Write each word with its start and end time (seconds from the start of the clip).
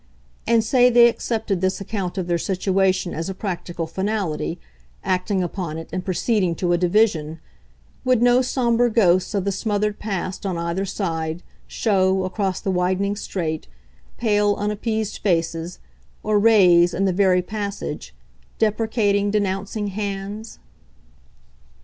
And 0.47 0.63
say 0.63 0.89
they 0.89 1.07
accepted 1.07 1.61
this 1.61 1.79
account 1.79 2.17
of 2.17 2.25
their 2.25 2.39
situation 2.39 3.13
as 3.13 3.29
a 3.29 3.35
practical 3.35 3.85
finality, 3.85 4.59
acting 5.03 5.43
upon 5.43 5.77
it 5.77 5.89
and 5.93 6.03
proceeding 6.03 6.55
to 6.55 6.73
a 6.73 6.77
division, 6.79 7.39
would 8.03 8.19
no 8.19 8.41
sombre 8.41 8.89
ghosts 8.89 9.35
of 9.35 9.45
the 9.45 9.51
smothered 9.51 9.99
past, 9.99 10.43
on 10.43 10.57
either 10.57 10.85
side, 10.85 11.43
show, 11.67 12.23
across 12.23 12.59
the 12.59 12.71
widening 12.71 13.15
strait, 13.15 13.67
pale 14.17 14.55
unappeased 14.55 15.19
faces, 15.19 15.77
or 16.23 16.39
raise, 16.39 16.95
in 16.95 17.05
the 17.05 17.13
very 17.13 17.43
passage, 17.43 18.15
deprecating, 18.57 19.29
denouncing 19.29 19.89
hands? 19.89 20.57